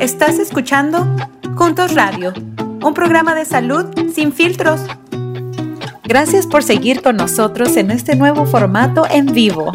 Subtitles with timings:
[0.00, 1.16] Estás escuchando
[1.56, 2.34] Juntos Radio,
[2.82, 4.82] un programa de salud sin filtros.
[6.04, 9.72] Gracias por seguir con nosotros en este nuevo formato en vivo.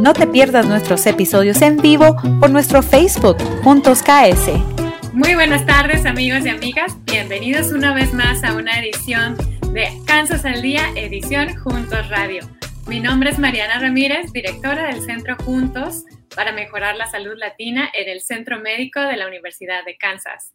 [0.00, 4.50] No te pierdas nuestros episodios en vivo por nuestro Facebook Juntos KS.
[5.12, 9.36] Muy buenas tardes amigos y amigas, bienvenidos una vez más a una edición
[9.72, 12.40] de Kansas al Día, edición Juntos Radio.
[12.88, 16.04] Mi nombre es Mariana Ramírez, directora del Centro Juntos
[16.40, 20.54] para mejorar la salud latina en el Centro Médico de la Universidad de Kansas.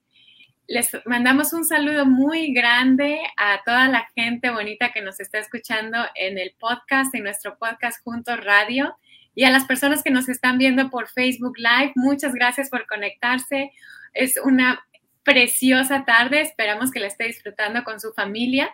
[0.65, 5.99] Les mandamos un saludo muy grande a toda la gente bonita que nos está escuchando
[6.15, 8.97] en el podcast, en nuestro podcast Juntos Radio,
[9.35, 11.91] y a las personas que nos están viendo por Facebook Live.
[11.93, 13.71] Muchas gracias por conectarse.
[14.15, 14.83] Es una
[15.21, 16.41] preciosa tarde.
[16.41, 18.73] Esperamos que la esté disfrutando con su familia.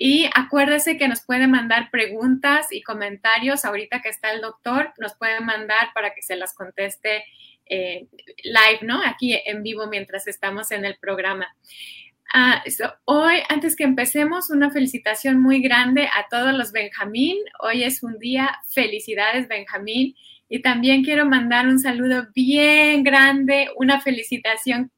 [0.00, 3.64] Y acuérdese que nos puede mandar preguntas y comentarios.
[3.64, 7.24] Ahorita que está el doctor, nos puede mandar para que se las conteste
[7.66, 8.06] eh,
[8.44, 9.02] live, ¿no?
[9.04, 11.48] Aquí en vivo mientras estamos en el programa.
[12.32, 12.62] Ah,
[13.06, 17.36] hoy, antes que empecemos, una felicitación muy grande a todos los Benjamín.
[17.58, 20.14] Hoy es un día, felicidades Benjamín.
[20.48, 24.92] Y también quiero mandar un saludo bien grande, una felicitación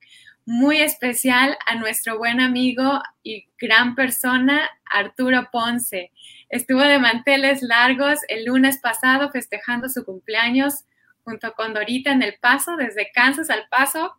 [0.45, 6.13] muy especial a nuestro buen amigo y gran persona, Arturo Ponce.
[6.49, 10.85] Estuvo de manteles largos el lunes pasado festejando su cumpleaños
[11.23, 14.17] junto con Dorita en El Paso, desde Kansas al Paso.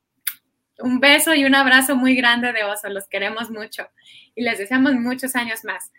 [0.79, 3.87] Un beso y un abrazo muy grande de oso, los queremos mucho
[4.35, 5.91] y les deseamos muchos años más.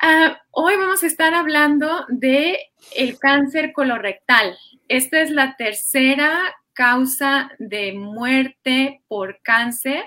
[0.00, 2.58] Ah, hoy vamos a estar hablando de
[2.94, 4.56] el cáncer colorectal.
[4.88, 10.04] Esta es la tercera causa de muerte por cáncer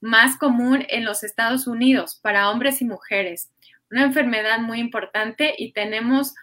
[0.00, 3.50] más común en los Estados Unidos para hombres y mujeres.
[3.90, 6.34] Una enfermedad muy importante y tenemos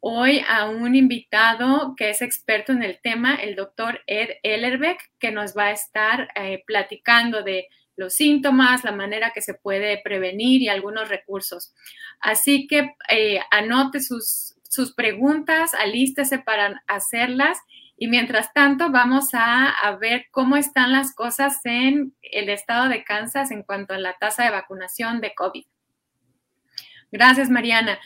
[0.00, 5.32] hoy a un invitado que es experto en el tema, el doctor Ed Ellerbeck, que
[5.32, 10.60] nos va a estar eh, platicando de los síntomas, la manera que se puede prevenir
[10.60, 11.74] y algunos recursos.
[12.20, 17.58] Así que eh, anote sus, sus preguntas, alístese para hacerlas
[17.98, 23.50] y mientras tanto, vamos a, ver cómo están las cosas en el estado de Kansas
[23.50, 25.64] en cuanto a la tasa de vacunación de COVID.
[27.10, 27.98] Gracias, Mariana.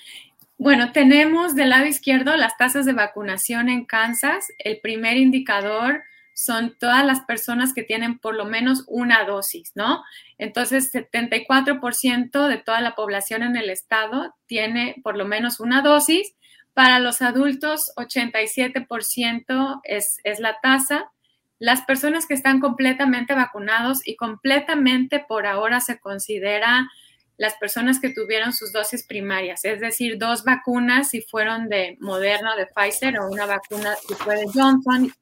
[0.58, 4.52] Bueno, tenemos del lado izquierdo las tasas de vacunación en Kansas.
[4.58, 10.04] El primer indicador son todas las personas que tienen por lo menos una dosis, ¿no?
[10.38, 16.34] Entonces, 74% de toda la población en el estado tiene por lo menos una dosis
[16.80, 21.12] para los adultos, 87% es, es la tasa.
[21.58, 26.88] Las personas que están completamente vacunados y completamente por ahora se considera
[27.36, 32.56] las personas que tuvieron sus dosis primarias, es decir, dos vacunas si fueron de Moderna,
[32.56, 35.12] de Pfizer o una vacuna si fue de Johnson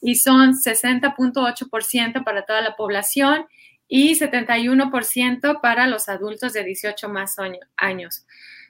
[0.00, 3.46] y son 60.8% para toda la población
[3.86, 7.36] y 71% para los adultos de 18 más
[7.76, 8.26] años.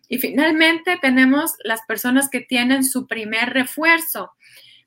[0.09, 4.33] Y finalmente tenemos las personas que tienen su primer refuerzo.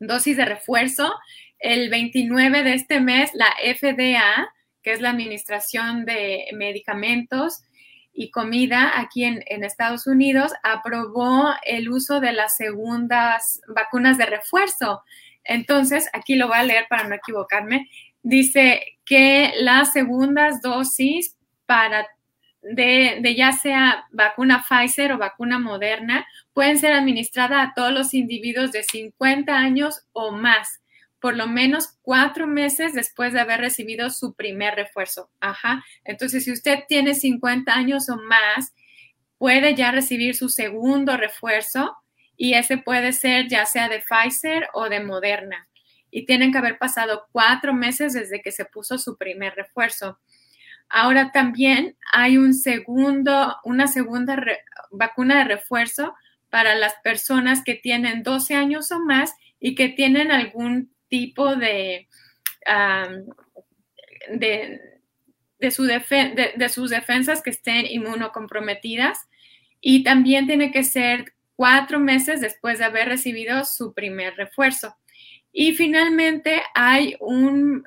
[0.00, 1.12] dosis de refuerzo.
[1.58, 4.50] El 29 de este mes, la FDA,
[4.82, 7.60] que es la Administración de Medicamentos
[8.14, 14.24] y Comida aquí en, en Estados Unidos, aprobó el uso de las segundas vacunas de
[14.24, 15.02] refuerzo.
[15.44, 17.90] Entonces, aquí lo voy a leer para no equivocarme.
[18.22, 21.36] Dice que las segundas dosis
[21.66, 22.06] para
[22.62, 28.72] de, ya sea vacuna Pfizer o vacuna Moderna pueden ser administradas a todos los individuos
[28.72, 30.80] de 50 años o más,
[31.20, 35.30] por lo menos cuatro meses después de haber recibido su primer refuerzo.
[35.40, 35.84] Ajá.
[36.04, 38.72] Entonces, si usted tiene 50 años o más,
[39.38, 41.96] puede ya recibir su segundo refuerzo
[42.36, 45.68] y ese puede ser ya sea de Pfizer o de Moderna.
[46.10, 50.18] Y tienen que haber pasado cuatro meses desde que se puso su primer refuerzo.
[50.94, 54.36] Ahora también hay un segundo, una segunda
[54.90, 56.14] vacuna de refuerzo
[56.50, 62.08] para las personas que tienen 12 años o más y que tienen algún tipo de,
[64.34, 64.80] de,
[65.58, 69.18] de, sus defensas que estén inmunocomprometidas.
[69.80, 74.94] Y también tiene que ser cuatro meses después de haber recibido su primer refuerzo.
[75.52, 77.82] Y finalmente hay una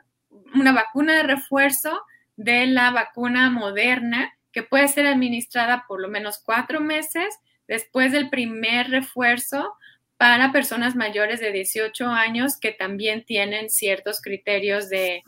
[0.72, 2.02] vacuna de refuerzo
[2.38, 7.36] de la vacuna moderna que puede ser administrada por lo menos cuatro meses
[7.68, 9.76] después del primer refuerzo
[10.18, 15.24] para personas mayores de 18 años que también tienen ciertos criterios de,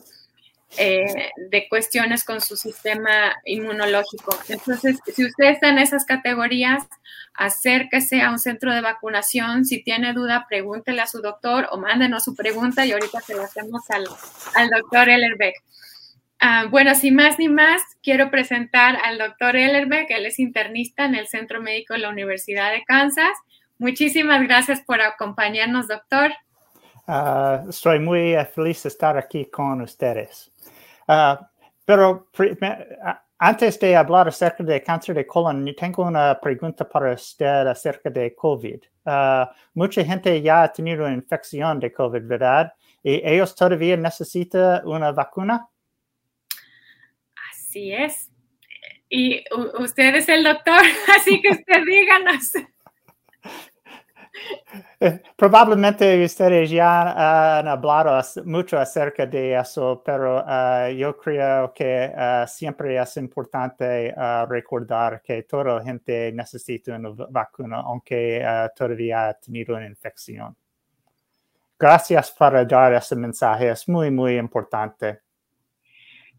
[0.77, 4.37] eh, de cuestiones con su sistema inmunológico.
[4.47, 6.83] Entonces, si usted está en esas categorías,
[7.33, 9.65] acérquese a un centro de vacunación.
[9.65, 13.43] Si tiene duda, pregúntele a su doctor o mándenos su pregunta y ahorita se la
[13.43, 14.05] hacemos al,
[14.55, 15.55] al doctor Ellerbeck.
[16.39, 21.15] Ah, bueno, sin más ni más, quiero presentar al doctor Ellerbeck, él es internista en
[21.15, 23.35] el Centro Médico de la Universidad de Kansas.
[23.79, 26.31] Muchísimas gracias por acompañarnos, doctor.
[27.07, 30.51] Ah, estoy muy feliz de estar aquí con ustedes.
[31.07, 31.49] Ah,
[31.85, 32.27] pero
[33.39, 38.35] antes de hablar acerca de cáncer de colon, tengo una pregunta para usted acerca de
[38.35, 38.81] COVID.
[39.73, 42.73] mucha gente ya ha tenido infección de COVID, ¿verdad?
[43.01, 45.67] ¿Y ellos todavía necesitan una vacuna?
[47.67, 48.31] Así es.
[49.09, 49.43] Y
[49.79, 50.79] usted es el doctor,
[51.17, 52.53] así que usted díganos.
[54.99, 62.13] Eh, probablemente ustedes ya han hablado mucho acerca de eso, pero uh, yo creo que
[62.15, 64.13] uh, siempre es importante
[64.47, 68.41] recordar que toda la gente necesita una vacuna, aunque
[68.75, 70.55] todavía ha tenido una infección.
[71.77, 75.26] Gracias por dar ese mensaje, es muy, muy importante.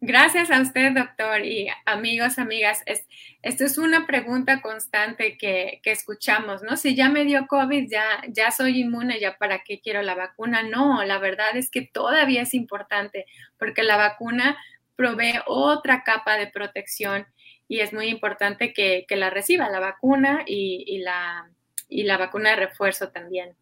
[0.01, 2.83] Gracias a usted, doctor, y amigos, amigas.
[2.87, 3.05] Es,
[3.43, 6.77] esto es una pregunta constante que, escuchamos, ¿no?
[6.77, 10.63] Si ya me dio COVID, ya, ya soy inmune, ya para qué quiero la vacuna.
[10.63, 13.27] No, la verdad es que todavía es importante
[13.59, 14.57] porque la vacuna
[14.95, 17.27] provee otra capa de protección
[17.67, 21.51] y es muy importante que, la reciba, la vacuna y, la,
[21.89, 23.57] y la vacuna de refuerzo también.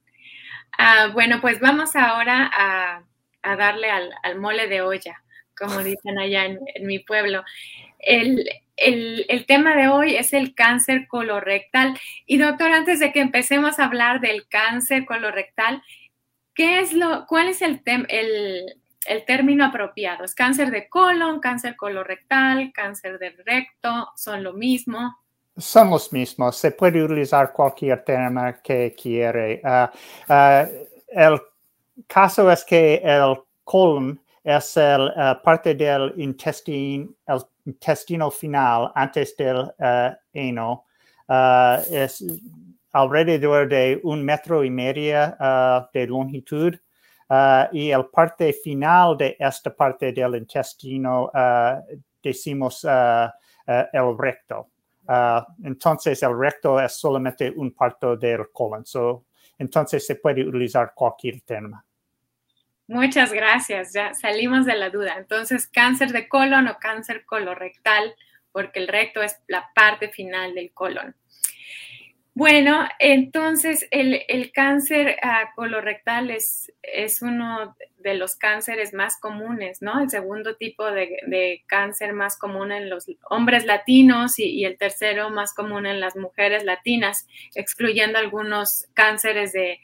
[0.77, 3.05] Ah, bueno, pues vamos ahora a,
[3.57, 5.23] darle al mole de olla
[5.57, 7.43] como dicen allá en, mi pueblo.
[7.99, 8.49] El,
[9.47, 11.99] tema de hoy es el cáncer colorectal.
[12.27, 15.83] Y doctor, antes de que empecemos a hablar del cáncer colorectal,
[16.55, 20.25] ¿qué es lo, ¿cuál es el, el, término apropiado?
[20.25, 24.11] ¿Es cáncer de colon, cáncer colorectal, cáncer del recto?
[24.17, 25.17] ¿Son lo mismo?
[25.57, 26.57] Son los mismos.
[26.57, 29.61] Se puede utilizar cualquier término que quiere.
[29.65, 29.91] Ah,
[30.29, 30.67] ah,
[31.09, 31.41] el
[32.07, 39.37] caso es que el colon es el, uh, parte del intestino, el intestino final antes
[39.37, 40.85] del uh, heno.
[41.29, 42.25] Uh, es
[42.93, 45.37] alrededor de un metro y medio
[45.93, 46.75] de longitud.
[47.73, 51.31] y el parte final de esta parte del intestino
[52.23, 54.69] decimos el recto.
[55.65, 58.85] entonces, el recto es solamente un parte del colon.
[59.59, 61.86] entonces, se puede utilizar cualquier tema.
[62.89, 65.17] Muchas gracias, ya salimos de la duda.
[65.19, 68.15] Entonces, cáncer de colon o cáncer colorectal,
[68.53, 71.15] porque el recto es la parte final del colon.
[72.37, 80.03] Bueno, entonces el, cáncer ah, colorectal es, es, uno de los cánceres más comunes, ¿no?
[80.03, 85.55] El segundo tipo de, cáncer más común en los hombres latinos y, el tercero más
[85.55, 89.81] común en las mujeres latinas, excluyendo algunos cánceres de,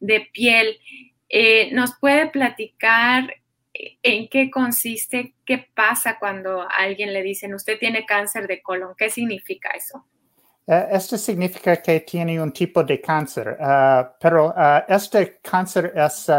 [0.00, 0.78] de piel.
[1.28, 3.34] Eh, ¿Nos puede platicar
[3.74, 5.34] ¿En qué consiste?
[5.44, 8.94] ¿Qué pasa cuando a alguien le dicen usted tiene cáncer de colon?
[8.96, 10.04] ¿Qué significa eso?
[10.66, 16.30] Uh, esto significa que tiene un tipo de cáncer, uh, pero uh, este cáncer es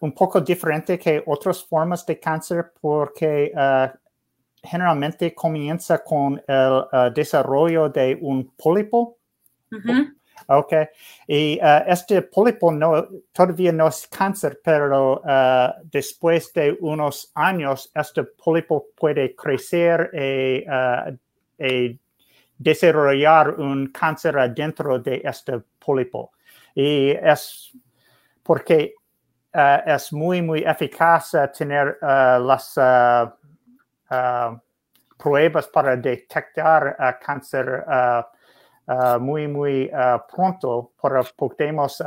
[0.00, 3.52] un poco diferente que otras formas de cáncer porque
[4.62, 9.18] generalmente comienza con el desarrollo de un pólipo.
[10.46, 10.72] Ok,
[11.26, 15.22] y este pólipo no, todavía no es cáncer, pero
[15.84, 20.64] después de unos años, este pólipo puede crecer y,
[21.58, 22.00] y
[22.56, 26.32] desarrollar un cáncer adentro de este pólipo.
[26.74, 27.72] Y es
[28.42, 28.94] porque
[29.52, 32.78] es muy, muy eficaz tener las
[35.16, 37.84] pruebas para detectar cáncer
[39.20, 39.90] muy, muy
[40.34, 42.02] pronto para podemos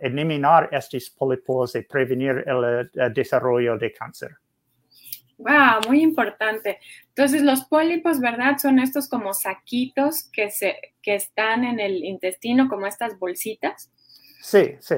[0.00, 4.36] eliminar estos pólipos y prevenir el desarrollo de cáncer.
[5.38, 6.78] Wow, muy importante.
[7.08, 8.56] Entonces, los pólipos, ¿verdad?
[8.58, 13.90] Son estos como saquitos que, se, que están en el intestino, como estas bolsitas.
[14.40, 14.94] Sí, sí.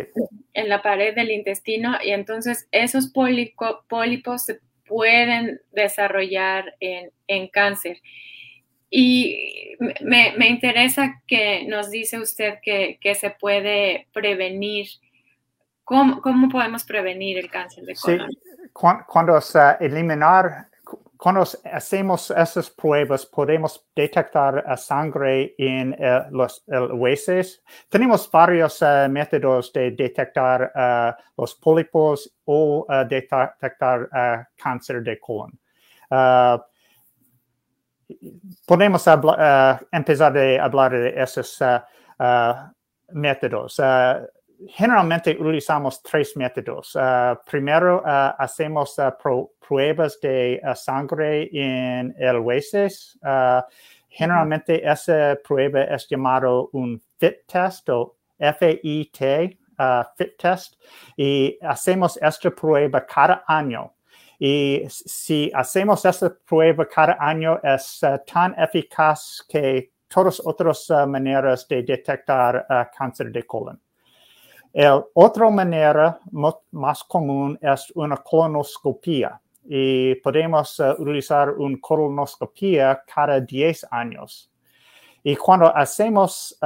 [0.53, 1.97] En la pared del intestino.
[2.05, 7.99] Y entonces, esos pólipos se pueden desarrollar en, en cáncer.
[8.89, 14.87] Y me, me, interesa que nos dice usted que, que se puede prevenir.
[15.85, 18.31] ¿Cómo, ¿Cómo, podemos prevenir el cáncer de colon?
[18.31, 18.39] Sí
[19.07, 19.41] cuando
[19.81, 20.69] eliminar,
[21.17, 27.63] cuando hacemos esas pruebas, podemos detectar sangre en eh, los huesos.
[27.89, 33.57] Tenemos varios eh, métodos de detectar eh, los pólipos o detectar
[34.57, 35.59] cáncer de colon.
[38.67, 39.05] Podemos
[39.93, 41.63] empezar a hablar de esos
[43.13, 43.81] métodos
[44.69, 46.97] generalmente utilizamos tres métodos.
[47.47, 48.97] Primero, hacemos
[49.67, 53.19] pruebas de sangre en el huesos.
[54.09, 59.59] generalmente esa prueba es llamado un FIT test o FIT,
[60.17, 60.75] FIT test,
[61.17, 63.93] y hacemos esta prueba cada año.
[64.39, 71.83] Y si hacemos esta prueba cada año es tan eficaz que todas otras maneras de
[71.83, 72.67] detectar
[72.97, 73.81] cáncer de colon.
[74.73, 76.21] La otra manera
[76.73, 84.53] más común es una colonoscopia y podemos utilizar una colonoscopia cada 10 años.
[85.23, 86.57] Y cuando hacemos,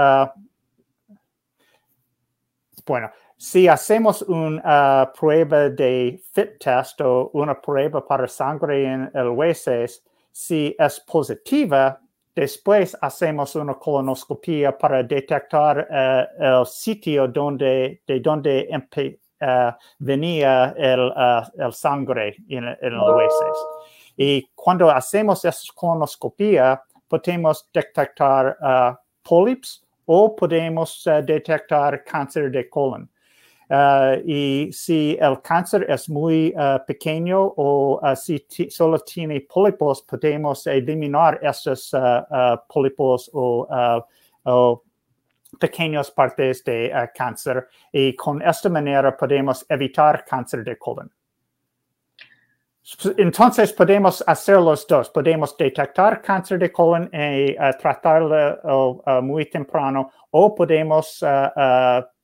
[2.84, 3.10] bueno,
[3.40, 9.28] si hacemos una uh, prueba de fit test o una prueba para sangre en el
[9.28, 9.86] hueso,
[10.30, 11.98] si es positiva,
[12.34, 21.08] Después hacemos una colonoscopia para detectar uh, el sitio donde, de donde uh, venía el,
[21.08, 23.32] uh, el, sangre en, en los.
[24.16, 28.56] Y cuando hacemos esa colonoscopia, podemos detectar
[29.22, 33.10] pólipos o podemos detectar cáncer de colon.
[33.70, 40.02] Uh, y si el cáncer es muy uh, pequeño o uh, si solo tiene pólipos,
[40.02, 41.94] podemos eliminar esos
[42.66, 43.68] pólipos o,
[44.42, 44.82] o
[45.60, 51.08] pequeñas partes de cáncer y con esta manera podemos evitar cáncer de colon.
[53.18, 55.10] Entonces podemos hacer los dos.
[55.10, 61.22] Podemos detectar cáncer de colon y tratarlo muy temprano o podemos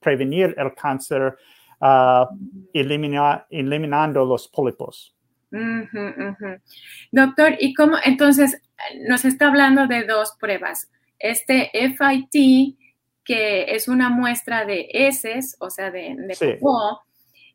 [0.07, 1.37] prevenir el cáncer
[1.81, 2.27] uh,
[2.73, 5.17] eliminando los pólipos.
[7.11, 7.97] Doctor, ¿y cómo?
[8.05, 8.63] Entonces,
[9.09, 10.89] nos está hablando de dos pruebas.
[11.19, 12.77] Este FIT,
[13.25, 16.59] que es una muestra de heces, o sea, de, de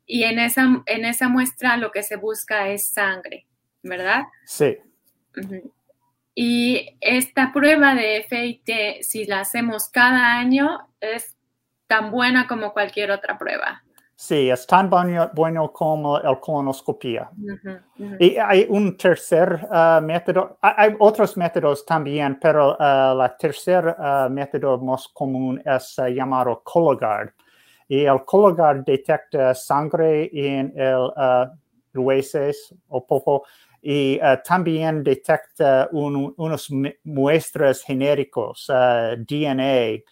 [0.05, 3.47] y en esa, en esa muestra lo que se busca es sangre,
[3.81, 4.23] ¿verdad?
[4.45, 4.77] Sí.
[6.35, 11.37] Y esta prueba de FIT, si la hacemos cada año, es
[11.91, 13.83] tan buena como cualquier otra prueba.
[14.15, 17.29] Sí, es tan bueno, como el colonoscopia.
[18.17, 24.29] Y hay un tercer uh, método, hay otros métodos también, pero uh, la tercer uh,
[24.29, 27.33] método más común es llamado Cologuard.
[27.89, 31.09] Y el Cologuard detecta sangre en el
[31.93, 33.43] huesos o popo
[33.81, 36.69] y también detecta un, unos
[37.03, 40.03] muestras genéricos, DNA,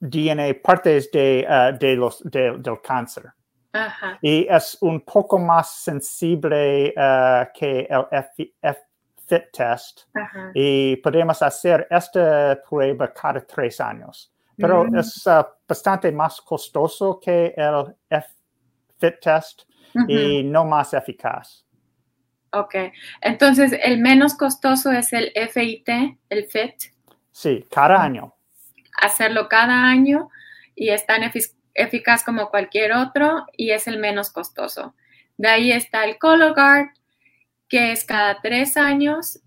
[0.00, 3.32] DNA, partes de, uh, de los, de, del cáncer.
[3.72, 4.18] Ajá.
[4.22, 8.80] Y es un poco más sensible uh, que el F, F
[9.26, 10.02] fit test.
[10.14, 10.50] Ajá.
[10.54, 14.32] Y podemos hacer esta prueba cada tres años.
[14.56, 14.96] pero mm.
[14.96, 17.94] es uh, bastante más costoso que el
[18.98, 19.62] FIT test
[20.08, 21.64] y no más eficaz.
[22.52, 22.74] Ok,
[23.20, 25.88] entonces el menos costoso es el FIT,
[26.30, 26.95] el FIT.
[27.36, 28.34] Sí, cada año.
[28.98, 30.30] Hacerlo cada año
[30.74, 31.20] y es tan
[31.74, 34.94] eficaz como cualquier otro y es el menos costoso.
[35.36, 36.94] De ahí está el Cologuard,
[37.68, 39.40] que es cada tres años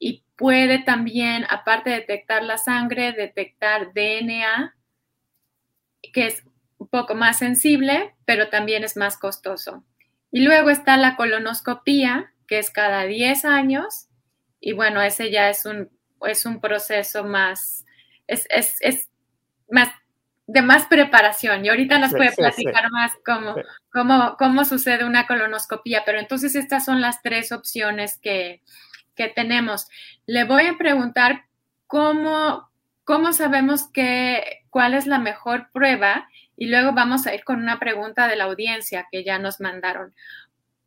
[0.00, 4.74] y puede también, aparte de detectar la sangre, detectar DNA,
[6.12, 6.42] que es
[6.78, 9.84] un poco más sensible, pero también es más costoso.
[10.32, 14.08] Y luego está la colonoscopía, que es cada 10 años,
[14.58, 15.88] y bueno, ese ya es un,
[16.26, 17.84] es un proceso más,
[18.26, 18.46] es,
[19.70, 19.88] más
[20.46, 23.54] de más preparación y ahorita nos puede platicar más cómo,
[23.92, 28.62] cómo, cómo, sucede una colonoscopía, pero entonces estas son las tres opciones que,
[29.14, 29.88] que tenemos.
[30.26, 31.44] Le voy a preguntar
[31.86, 32.70] cómo,
[33.04, 37.78] cómo sabemos que, cuál es la mejor prueba y luego vamos a ir con una
[37.78, 40.14] pregunta de la audiencia que ya nos mandaron.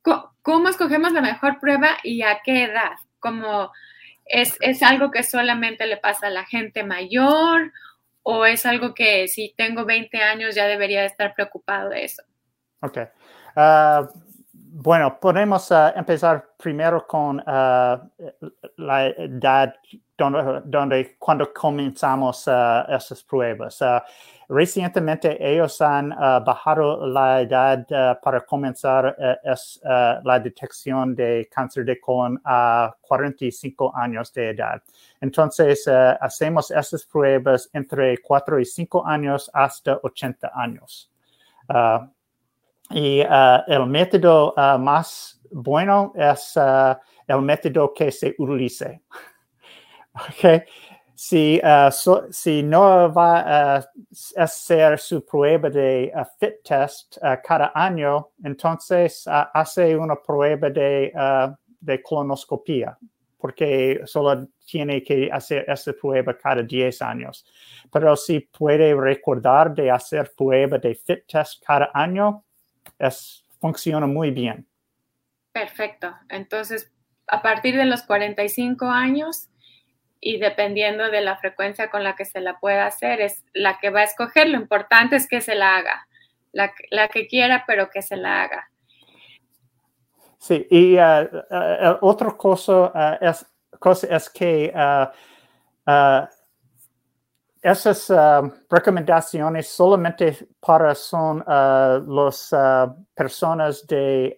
[0.01, 2.93] ¿Cómo, escogemos la mejor prueba y a qué edad?
[3.19, 3.71] ¿Cómo
[4.25, 7.71] es, es algo que solamente le pasa a la gente mayor
[8.23, 12.23] o es algo que si tengo 20 años ya debería estar preocupado de eso?
[12.81, 12.97] Ok.
[13.55, 14.09] Ah,
[14.51, 18.01] bueno, podemos ah, empezar primero con ah,
[18.77, 19.75] la edad
[20.17, 23.79] donde, cuando comenzamos esas pruebas.
[24.47, 31.49] Recientemente ellos han uh, bajado la edad uh, para comenzar uh, es, la detección de
[31.51, 34.81] cáncer de colon a 45 años de edad.
[35.19, 41.11] Entonces, hacemos esas pruebas entre 4 y 5 años hasta 80 años.
[42.91, 46.57] y el método más bueno es
[47.27, 49.01] el método que se utilice.
[50.29, 50.63] okay
[51.15, 51.91] si, uh,
[52.29, 53.89] si no va a
[54.35, 61.11] hacer su prueba de uh, fit test cada año, entonces hace una prueba de,
[61.79, 62.03] de
[63.37, 67.45] porque solo tiene que hacer esa prueba cada 10 años.
[67.91, 72.43] Pero si puede recordar de hacer prueba de fit test cada año,
[72.97, 74.67] es, funciona muy bien.
[75.51, 76.13] Perfecto.
[76.27, 76.91] Entonces,
[77.27, 79.47] a partir de los 45 años,
[80.19, 83.89] y dependiendo de la frecuencia con la que se la pueda hacer, es la que
[83.89, 84.49] va a escoger.
[84.49, 86.07] Lo importante es que se la haga,
[86.51, 88.69] la, que quiera, pero que se la haga.
[90.39, 93.45] Sí, y uh, uh, otra cosa, uh, es,
[93.79, 94.73] cosa es que
[97.61, 98.11] esas
[98.69, 102.53] recomendaciones solamente para son las
[103.15, 104.37] personas de,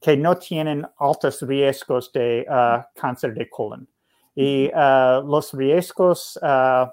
[0.00, 2.46] que no tienen altos riesgos de
[2.94, 3.86] cáncer de colon.
[4.34, 6.86] Y uh, los riesgos, uh,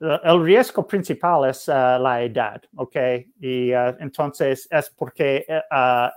[0.00, 2.96] el riesgo principal es uh, la edad, ¿ok?
[3.40, 5.44] Y entonces es porque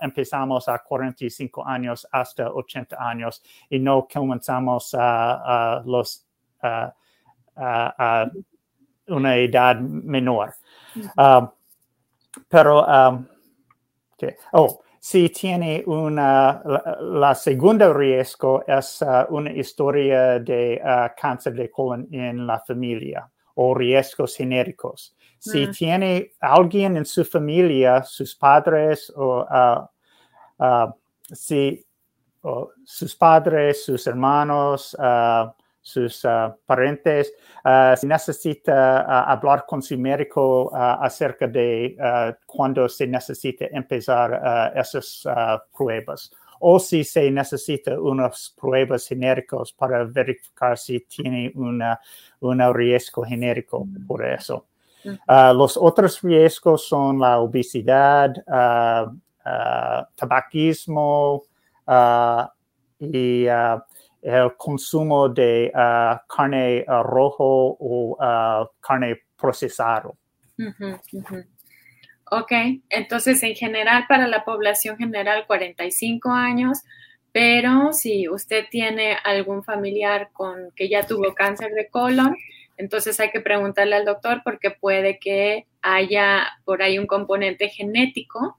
[0.00, 6.26] empezamos a 45 años hasta 80 años y no comenzamos a, los,
[6.62, 8.26] a
[9.08, 10.54] una edad menor.
[11.16, 11.50] Um,
[12.48, 13.26] pero, um,
[14.14, 14.36] okay.
[14.52, 16.62] oh, si tiene una,
[16.98, 23.30] la, segunda riesgo es uh, una historia de uh, cáncer de colon en la familia
[23.56, 25.14] o riesgos genéricos.
[25.38, 25.70] Si mm.
[25.72, 30.90] tiene alguien en su familia, sus padres o uh,
[31.30, 31.84] si,
[32.86, 34.96] sus padres, sus hermanos,
[35.84, 37.30] sus uh, parientes,
[37.62, 41.94] uh, si necesita uh, hablar con su médico acerca de
[42.46, 45.24] cuando se necesita empezar esas
[45.76, 46.30] pruebas.
[46.60, 52.00] O si se necesita unas pruebas genéricas para verificar si tiene una,
[52.40, 54.66] un riesgo genérico por eso.
[55.28, 58.32] los otros riesgos son la obesidad,
[60.16, 61.42] tabaquismo
[62.98, 63.46] y
[64.24, 70.16] el consumo de uh, carne uh, rojo o uh, carne procesado.
[72.30, 72.52] Ok,
[72.88, 76.82] entonces en general para la población general 45 años,
[77.32, 82.34] pero si usted tiene algún familiar con que ya tuvo cáncer de colon,
[82.78, 88.58] entonces hay que preguntarle al doctor porque puede que haya por ahí un componente genético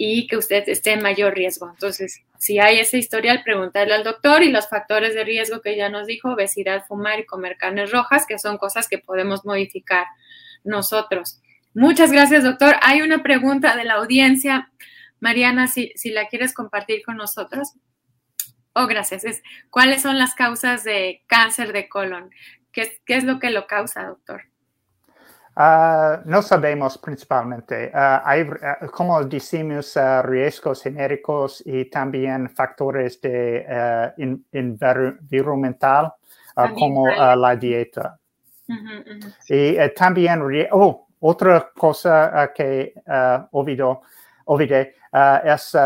[0.00, 1.68] y que usted esté en mayor riesgo.
[1.68, 5.88] Entonces, si hay ese historial, preguntarle al doctor y los factores de riesgo que ya
[5.88, 10.06] nos dijo, obesidad, fumar y comer carnes rojas, que son cosas que podemos modificar
[10.62, 11.40] nosotros.
[11.74, 12.76] Muchas gracias, doctor.
[12.82, 14.70] Hay una pregunta de la audiencia.
[15.18, 17.72] Mariana, si, si la quieres compartir con nosotros.
[18.74, 19.24] Oh, gracias.
[19.24, 22.30] Es, ¿Cuáles son las causas de cáncer de colon?
[22.70, 24.47] ¿Qué, qué es lo que lo causa, doctor?
[25.58, 27.90] Uh, no sabemos principalmente.
[27.92, 33.66] Uh, hay, uh, como decimos, riesgos genéricos y también factores de
[34.18, 36.14] in, environmental,
[36.78, 38.16] como la dieta.
[38.68, 39.88] -huh, -huh.
[39.88, 42.94] Y también, oh, otra cosa que
[43.50, 44.02] olvidó,
[44.44, 44.94] olvidé
[45.44, 45.76] es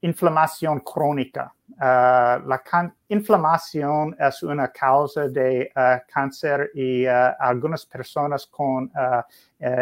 [0.00, 1.52] inflamación crónica.
[1.78, 2.62] Uh, la
[3.08, 8.90] inflamación es una causa de uh, cáncer y uh, algunas personas con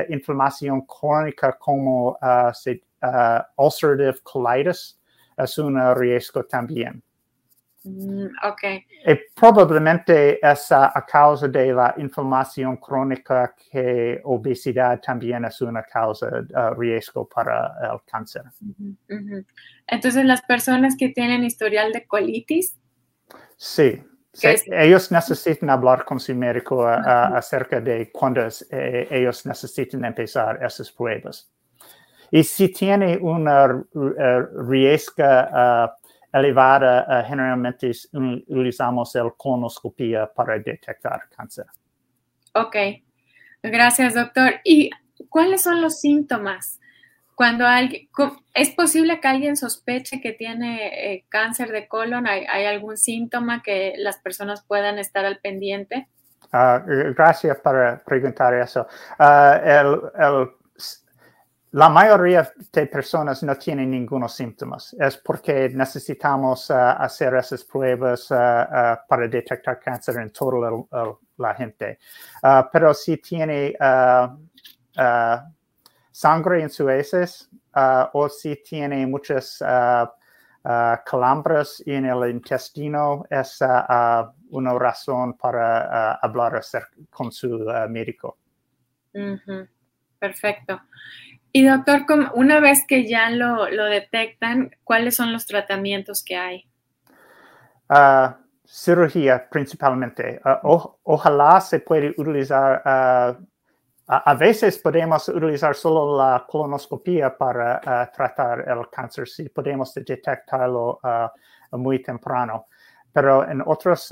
[0.08, 2.18] inflamación crónica como
[3.56, 4.98] ulcerative colitis
[5.36, 7.00] es un riesgo también.
[7.84, 8.62] Mm, ok.
[9.06, 16.30] Y probablemente es a causa de la inflamación crónica que obesidad también es una causa
[16.30, 18.42] de riesgo para el cáncer.
[18.60, 19.44] Uh -huh.
[19.86, 22.78] Entonces, las personas que tienen historial de colitis.
[23.56, 27.36] Sí, sí ellos necesitan hablar con su médico uh -huh.
[27.36, 31.50] acerca de cuándo eh, ellos necesitan empezar esas pruebas.
[32.30, 33.84] Y si tiene una
[34.68, 35.24] riesgo
[36.34, 41.66] elevada, uh, generalmente utilizamos el colonoscopia para detectar cáncer.
[42.52, 42.76] Ok,
[43.62, 44.54] gracias doctor.
[44.64, 44.90] ¿Y
[45.28, 46.80] cuáles son los síntomas?
[47.36, 48.08] Cuando alguien,
[48.54, 52.26] ¿es posible que alguien sospeche que tiene eh, cáncer de colon?
[52.28, 56.08] ¿Hay, ¿Hay, algún síntoma que las personas puedan estar al pendiente?
[56.52, 58.86] Uh, gracias por preguntar eso.
[59.18, 60.48] Uh, el, el
[61.74, 64.94] la mayoría de personas no tienen ningunos síntomas.
[64.96, 70.86] Es porque necesitamos uh, hacer esas pruebas uh, uh, para detectar cáncer en toda
[71.36, 71.98] la gente.
[72.72, 73.74] pero si tiene
[76.12, 77.50] sangre en sus heces
[78.12, 79.60] o si tiene muchas
[81.04, 83.58] calambres en el intestino, es
[84.50, 86.62] una razón para hablar
[87.10, 88.38] con su médico.
[90.20, 90.80] Perfecto.
[91.56, 96.68] Y doctor, una vez que ya lo, detectan, ¿cuáles son los tratamientos que hay?
[97.88, 98.34] Uh,
[98.66, 100.40] cirugía principalmente.
[100.64, 103.40] O, ojalá se puede utilizar, uh,
[104.08, 110.98] a, a, veces podemos utilizar solo la colonoscopia para tratar el cáncer, si podemos detectarlo
[111.70, 112.66] muy temprano.
[113.12, 114.08] Pero en otras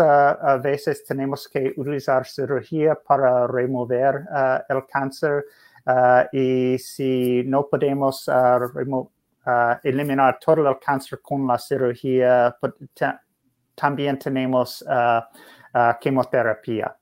[0.63, 4.27] veces tenemos que utilizar cirugía para remover
[4.69, 5.45] el cáncer.
[5.85, 8.33] Uh, y si no podemos uh,
[9.45, 12.57] uh, eliminar todo el cáncer con la cirugía,
[13.75, 14.85] también tenemos
[16.01, 16.97] quimioterapia.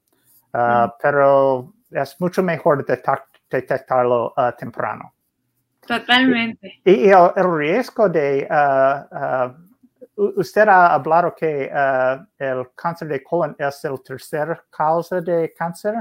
[0.53, 0.85] Mm.
[1.01, 2.85] Pero es mucho mejor
[3.51, 5.13] detectarlo temprano.
[5.87, 6.81] Totalmente.
[6.85, 8.49] Y, y el, el, riesgo de...
[10.17, 11.71] usted ha hablado que
[12.39, 15.97] el cáncer de colon es el tercer causa de cáncer.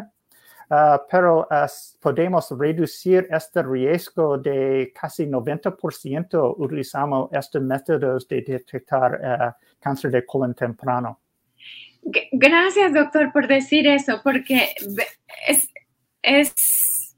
[0.70, 1.68] Uh, pero uh,
[2.00, 10.24] podemos reducir este riesgo de casi 90% utilizando estos métodos de detectar uh, cáncer de
[10.28, 11.20] colon temprano.
[12.32, 14.70] Gracias, doctor, por decir eso, porque
[15.48, 15.70] es,
[16.22, 17.16] es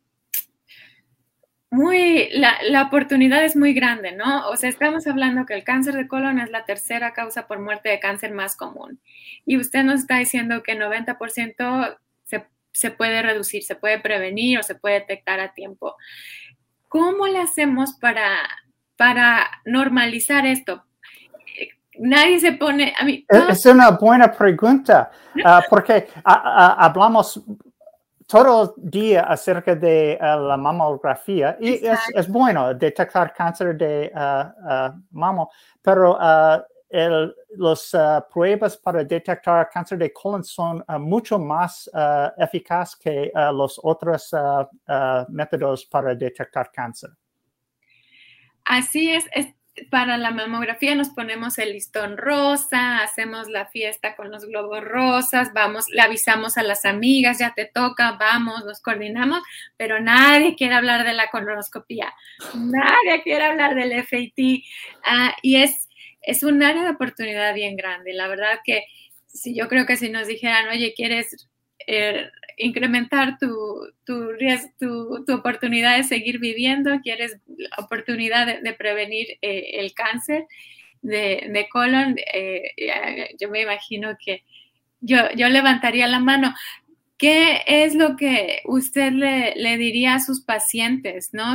[1.69, 4.49] muy, la, la, oportunidad es muy grande, ¿no?
[4.49, 7.89] O sea, estamos hablando que el cáncer de colon es la tercera causa por muerte
[7.89, 9.01] de cáncer más común.
[9.45, 11.97] Y usted nos está diciendo que 90%
[12.71, 15.95] se puede reducir, se puede prevenir o se puede detectar a tiempo.
[16.87, 18.37] ¿Cómo le hacemos para,
[18.97, 20.83] para normalizar esto?
[21.99, 23.25] Nadie se pone, a mí...
[23.29, 27.41] Es una buena pregunta, uh, porque uh, uh, hablamos
[28.27, 34.09] todo el día acerca de la mamografía y es, es, bueno detectar cáncer de
[35.11, 36.17] mamo, pero
[36.91, 42.95] el, las uh, pruebas para detectar cáncer de colon son uh, mucho más uh, eficaces
[42.97, 44.33] que los otros
[45.29, 47.11] métodos para detectar cáncer.
[48.65, 49.47] Así es, es,
[49.89, 55.53] para la mamografía nos ponemos el listón rosa, hacemos la fiesta con los globos rosas,
[55.53, 59.41] vamos, le avisamos a las amigas, ya te toca, vamos, nos coordinamos,
[59.77, 62.13] pero nadie quiere hablar de la colonoscopía,
[62.53, 64.63] nadie quiere hablar del FIT
[65.41, 65.87] y es
[66.21, 68.13] es un área de oportunidad bien grande.
[68.13, 68.85] La verdad que
[69.27, 71.47] si yo creo que si nos dijeran, oye, ¿quieres
[71.87, 73.47] eh, incrementar tu,
[74.05, 74.31] tu,
[74.79, 76.99] tu, tu, oportunidad de seguir viviendo?
[77.01, 77.37] ¿Quieres
[77.77, 80.45] oportunidad de, prevenir eh, el cáncer
[81.01, 82.15] de, de colon?
[82.33, 82.71] Eh,
[83.39, 84.43] yo me imagino que
[85.01, 86.53] yo, yo levantaría la mano.
[87.21, 91.53] ¿Qué es lo que usted le, diría a sus pacientes, no?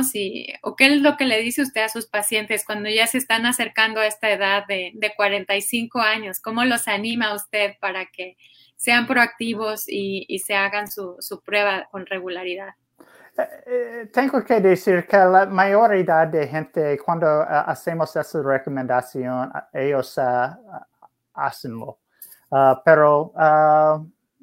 [0.63, 3.45] O qué es lo que le dice usted a sus pacientes cuando ya se están
[3.45, 6.39] acercando a esta edad de, de 45 años?
[6.39, 8.37] ¿Cómo los anima usted para que
[8.77, 12.69] sean proactivos y, se hagan su, prueba con regularidad?
[13.37, 19.51] Eh, eh, tengo que decir que la mayoría de gente, cuando uh, hacemos esa recomendación,
[19.73, 20.17] ellos
[21.33, 21.99] hacenlo.
[22.49, 23.33] Uh, pero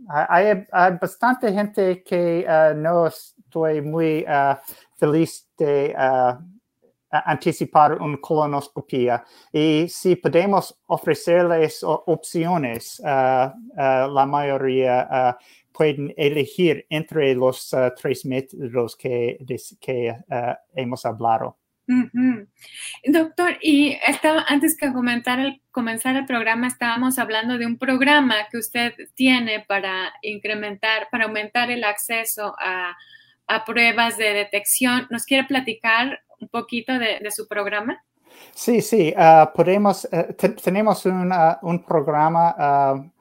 [0.09, 4.25] hay, hay, bastante gente que no estoy muy
[4.97, 5.95] feliz de
[7.11, 15.39] anticipar una colonoscopia y si podemos ofrecerles opciones, la mayoría
[15.75, 21.59] pueden elegir entre los uh, tres métodos que, uh, hemos hablado.
[23.05, 28.35] Doctor, y estaba, antes que comentar el, comenzar el programa, estábamos hablando de un programa
[28.51, 32.97] que usted tiene para incrementar, para aumentar el acceso a,
[33.47, 35.07] a pruebas de detección.
[35.11, 38.03] ¿Nos quiere platicar un poquito de, su programa?
[38.53, 43.13] Sí, sí, uh, podemos, uh, tenemos un, un programa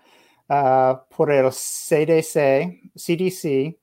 [0.50, 3.80] Uh, por el CDC, CDC,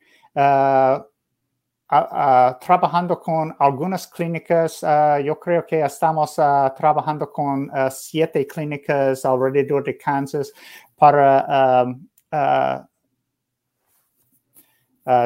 [2.60, 4.80] trabajando con algunas clínicas.
[5.24, 10.52] yo creo que estamos trabajando con siete clínicas alrededor de Kansas
[10.96, 12.08] para um,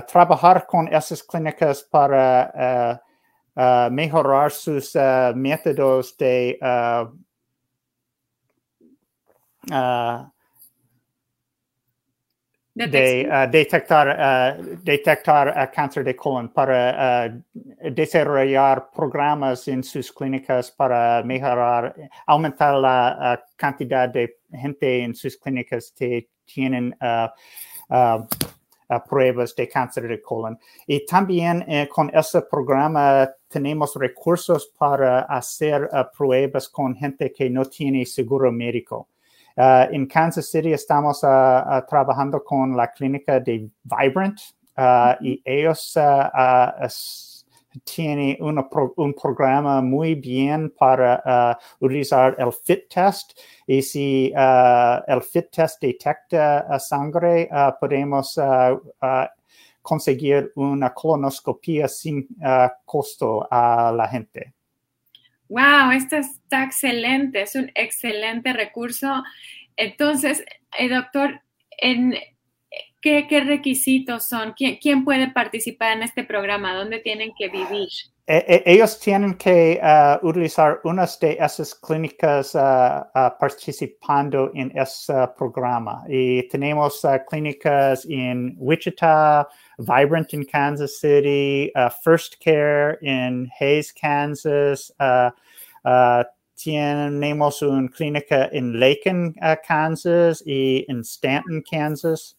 [0.06, 3.02] trabajar con esas clínicas para
[3.90, 4.96] mejorar sus
[5.34, 6.58] métodos de
[12.74, 17.32] de uh, detectar, uh, detectar uh, cáncer de colon para
[17.92, 21.94] desarrollar programas en sus clínicas para mejorar,
[22.26, 26.96] aumentar la cantidad de gente en sus clínicas que tienen
[29.08, 30.58] pruebas de cáncer de colon.
[30.86, 37.64] Y también eh, con ese programa tenemos recursos para hacer pruebas con gente que no
[37.64, 39.08] tiene seguro médico.
[39.56, 44.40] Uh, en Kansas City estamos uh, uh, trabajando con la clínica de Vibrant
[45.20, 45.96] y ellos
[47.84, 53.38] tienen un programa muy bien para utilizar el FIT test
[53.68, 58.36] y si el FIT test detecta sangre, podemos
[59.80, 62.26] conseguir una colonoscopia sin
[62.84, 64.54] costo a la gente.
[65.54, 69.22] Wow, esto está excelente, es un excelente recurso.
[69.76, 70.44] Entonces,
[70.76, 71.42] eh, doctor,
[71.78, 72.16] en,
[73.00, 74.54] ¿qué, ¿qué, requisitos son?
[74.56, 76.74] ¿Quién, ¿Quién, puede participar en este programa?
[76.74, 77.88] ¿Dónde tienen que vivir?
[78.26, 85.12] Eh, ellos tienen que uh, utilizar unas de esas clínicas uh, uh, participando en ese
[85.36, 86.02] programa.
[86.08, 91.70] Y tenemos clínicas en Wichita, Vibrant in Kansas City,
[92.02, 94.90] First Care in Hayes, Kansas.
[96.56, 99.34] tenemos una clínica en Lakin,
[99.68, 102.33] Kansas y en Stanton, Kansas.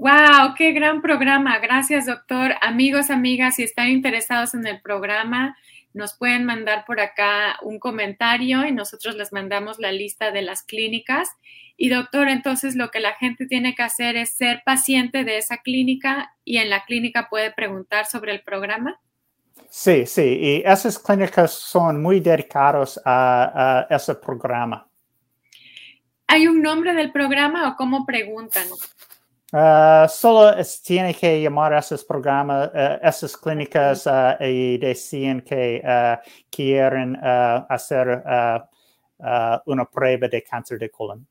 [0.00, 1.58] Wow, qué gran programa.
[1.58, 2.52] Gracias, doctor.
[2.62, 5.58] Amigos, amigas, si están interesados en el programa,
[5.92, 10.62] nos pueden mandar por acá un comentario y nosotros les mandamos la lista de las
[10.62, 11.28] clínicas.
[11.76, 15.58] Y doctor, entonces lo que la gente tiene que hacer es ser paciente de esa
[15.58, 18.98] clínica y en la clínica puede preguntar sobre el programa.
[19.68, 24.88] Sí, sí, y esas clínicas son muy dedicadas a, a ese programa.
[26.26, 28.64] ¿Hay un nombre del programa o cómo preguntan?
[29.52, 35.42] Uh, solo es, tiene que llamar a esos programas, uh, esas clínicas uh, y decir
[35.42, 35.82] que
[36.50, 38.22] quieren hacer
[39.66, 41.26] una prueba de cáncer de colon.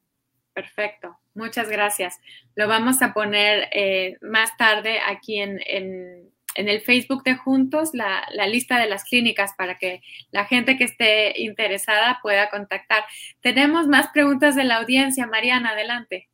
[0.53, 2.19] Perfecto, muchas gracias.
[2.55, 7.91] Lo vamos a poner eh, más tarde aquí en, en, en, el Facebook de Juntos,
[7.93, 10.01] la, la lista de las clínicas para que
[10.31, 13.05] la gente que esté interesada pueda contactar.
[13.39, 15.27] Tenemos más preguntas de la audiencia.
[15.27, 16.28] Mariana, adelante.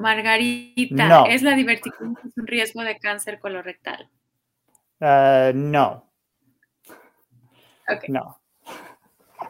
[0.00, 4.08] Margarita, ¿es la diverticulitis un riesgo de cáncer colorectal?
[4.98, 6.10] Uh, no.
[8.08, 8.40] No.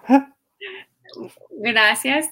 [1.51, 2.31] Gracias.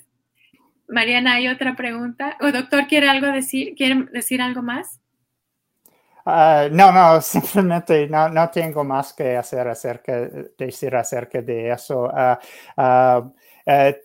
[0.88, 2.37] Mariana, ¿hay otra pregunta?
[2.40, 3.74] ¿O doctor quiere algo decir?
[3.76, 5.00] ¿Quiere decir algo más?
[6.24, 10.28] Uh, no, no, simplemente no, no, tengo más que hacer acerca,
[10.59, 12.11] decir acerca de eso.
[12.76, 13.31] Uh,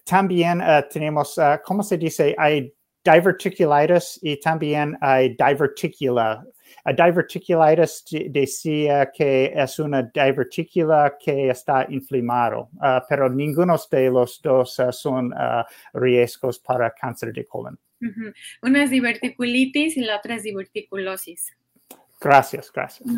[0.03, 2.35] también tenemos, ¿cómo se dice?
[2.37, 2.73] Hay
[3.03, 6.45] diverticulitis y también hay diverticula.
[6.85, 14.41] A diverticulitis decía que es una diverticula que está inflamado, uh, pero ninguno de los
[14.41, 15.63] dos uh, son uh,
[15.93, 17.79] riesgos para cáncer de colon.
[18.61, 21.55] Una es diverticulitis y la otra es diverticulosis.
[22.19, 23.09] Gracias, gracias.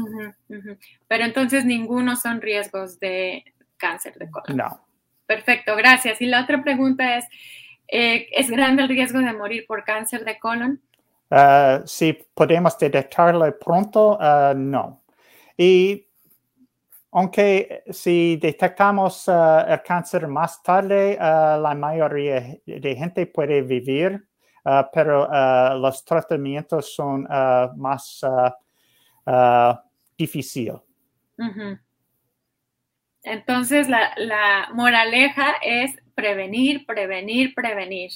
[1.08, 3.44] Pero entonces ninguno son riesgos de
[3.78, 4.58] cáncer de colon.
[4.58, 4.86] No.
[5.26, 6.22] Perfecto, gracias.
[6.22, 7.26] Y la otra pregunta es,
[7.88, 10.82] eh, ¿es grande el riesgo de morir por cáncer de colon?
[11.30, 15.02] Uh, si podemos detectarlo pronto, uh, no.
[15.58, 16.08] Y
[17.12, 24.28] aunque si detectamos uh, el cáncer más tarde, la mayoría de gente puede vivir,
[24.92, 25.28] pero
[25.80, 27.26] los tratamientos son
[27.78, 28.22] más
[30.18, 30.76] difíciles.
[33.26, 38.12] Entonces, la, moraleja es prevenir, prevenir, prevenir.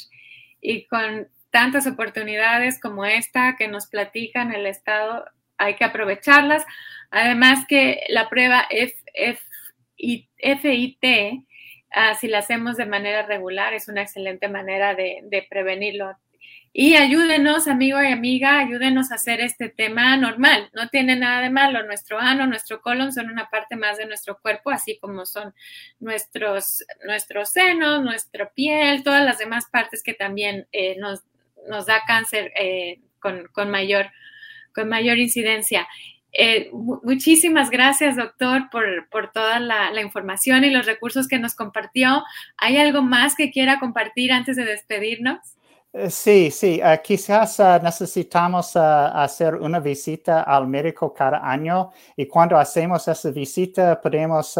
[0.62, 5.26] Y con tantas oportunidades como esta que nos platican el Estado,
[5.58, 6.66] hay que aprovecharlas.
[7.12, 8.68] Además que la prueba
[9.98, 11.06] FIT,
[11.92, 16.16] ah, si la hacemos de manera regular, es una excelente manera de prevenirlo.
[16.72, 20.70] Y ayúdenos, amigo y amiga, ayúdenos a hacer este tema normal.
[20.74, 21.84] No tiene nada de malo.
[21.84, 25.54] Nuestro ano, nuestro colon son una parte más de nuestro cuerpo, así como son
[26.00, 31.24] nuestros, nuestros senos, nuestra piel, todas las demás partes que también eh, nos,
[31.68, 34.12] nos, da cáncer eh, con, con, mayor,
[34.74, 35.88] con mayor incidencia.
[36.32, 41.56] Eh, muchísimas gracias, doctor, por, por toda la, la, información y los recursos que nos
[41.56, 42.24] compartió.
[42.58, 45.40] ¿Hay algo más que quiera compartir antes de despedirnos?
[45.91, 48.80] Eh, sí, sí, uh, quizás uh, necesitamos uh,
[49.12, 54.56] hacer una visita al médico cada año y cuando hacemos esa visita podemos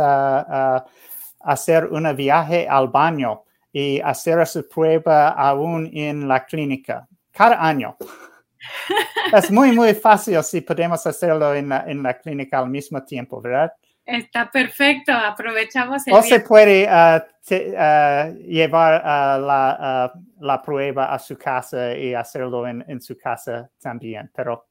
[1.41, 7.95] hacer un viaje al baño y hacer esa prueba aún en la clínica cada año.
[9.33, 13.39] es muy, muy fácil si podemos hacerlo en la, en la clínica al mismo tiempo,
[13.39, 13.71] ¿verdad?
[14.10, 16.13] Está perfecto, aprovechamos el.
[16.15, 17.17] O se puede uh,
[17.54, 23.69] uh, llevar uh, la, la, prueba a su casa y hacerlo en, en, su casa
[23.80, 24.67] también, pero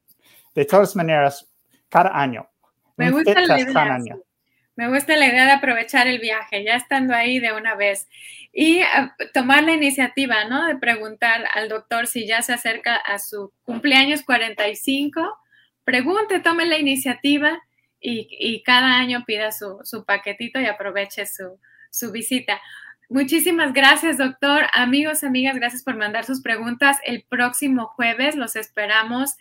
[0.54, 1.46] de todas maneras,
[1.88, 2.48] cada año.
[2.96, 3.98] Me gusta, la idea,
[4.74, 8.08] Me gusta la idea de aprovechar el viaje, ya estando ahí de una vez.
[8.52, 8.80] Y
[9.32, 10.66] tomar la iniciativa, ¿no?
[10.66, 15.20] De preguntar al doctor si ya se acerca a su cumpleaños 45.
[15.84, 17.62] Pregunte, tome la iniciativa
[18.00, 22.60] y, cada año pida su, paquetito y aproveche su, visita.
[23.08, 24.66] Muchísimas gracias, doctor.
[24.74, 26.98] Amigos, amigas, gracias por mandar sus preguntas.
[27.04, 29.34] El próximo jueves los esperamos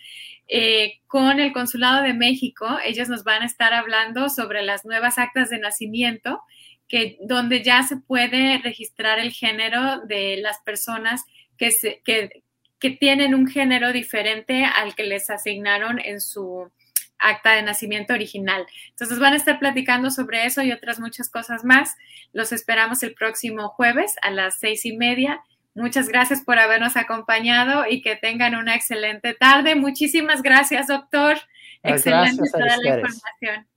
[0.47, 2.65] eh, con el Consulado de México.
[2.85, 6.41] Ellos nos van a estar hablando sobre las nuevas actas de nacimiento,
[6.87, 11.25] que, donde ya se puede registrar el género de las personas
[11.57, 11.71] que,
[12.05, 12.43] que,
[12.79, 16.71] que tienen un género diferente al que les asignaron en su,
[17.19, 18.65] acta de nacimiento original.
[18.89, 21.95] Entonces van a estar platicando sobre eso y otras muchas cosas más.
[22.33, 25.41] Los esperamos el próximo jueves a las seis y media.
[25.75, 29.75] Muchas gracias por habernos acompañado y que tengan una excelente tarde.
[29.75, 31.37] Muchísimas gracias, doctor.
[31.83, 33.67] Excelente toda la información.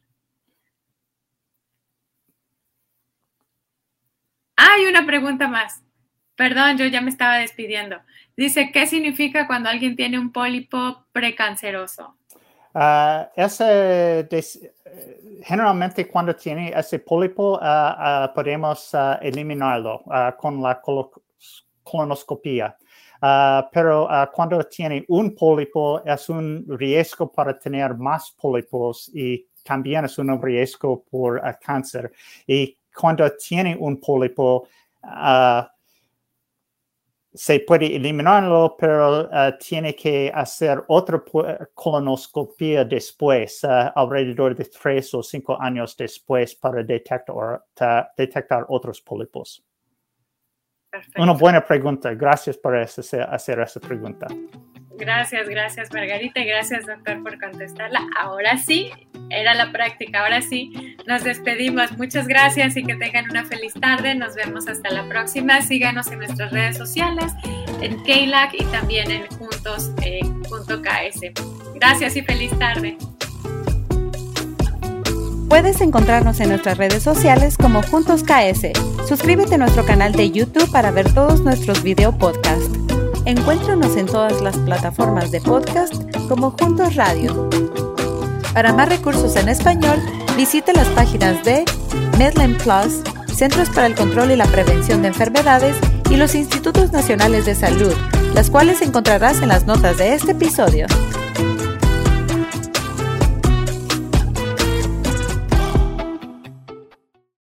[4.56, 5.82] Hay una pregunta más.
[6.36, 8.00] Perdón, yo ya me estaba despidiendo.
[8.36, 12.16] Dice, ¿qué significa cuando alguien tiene un pólipo precanceroso?
[12.72, 14.28] Uh, ese
[15.42, 20.04] generalmente cuando tiene ese pólipo uh, uh, podemos eliminarlo
[20.38, 20.80] con la
[21.82, 22.76] colonoscopia.
[23.72, 30.16] pero cuando tiene un pólipo es un riesgo para tener más pólipos y también es
[30.18, 32.12] un riesgo por cáncer.
[32.46, 34.68] Y cuando tiene un pólipo,
[37.32, 41.22] se puede eliminarlo, pero uh, tiene que hacer otra
[41.74, 47.62] colonoscopia después, uh, alrededor de tres o cinco años después, para detectar,
[48.16, 49.64] detectar otros pólipos.
[51.16, 52.14] Una buena pregunta.
[52.14, 54.26] Gracias por hacer esa pregunta.
[55.00, 58.02] Gracias, gracias Margarita y gracias doctor por contestarla.
[58.18, 58.90] Ahora sí,
[59.30, 61.96] era la práctica, ahora sí, nos despedimos.
[61.96, 64.14] Muchas gracias y que tengan una feliz tarde.
[64.14, 65.62] Nos vemos hasta la próxima.
[65.62, 67.32] Síganos en nuestras redes sociales,
[67.80, 69.96] en KLAC y también en juntos.ks.
[70.02, 71.32] Eh,
[71.76, 72.98] gracias y feliz tarde.
[75.48, 78.72] Puedes encontrarnos en nuestras redes sociales como Juntos KS.
[79.08, 82.89] Suscríbete a nuestro canal de YouTube para ver todos nuestros video podcasts.
[83.24, 85.94] Encuéntranos en todas las plataformas de podcast
[86.28, 87.48] como Juntos Radio.
[88.54, 89.98] Para más recursos en español,
[90.36, 91.64] visite las páginas de
[92.18, 93.02] Medline Plus,
[93.34, 95.76] Centros para el Control y la Prevención de Enfermedades
[96.10, 97.94] y los Institutos Nacionales de Salud,
[98.34, 100.86] las cuales encontrarás en las notas de este episodio.